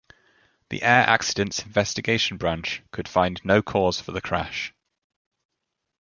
[0.69, 4.73] The Air Accidents Investigation Branch could find no cause for the crash.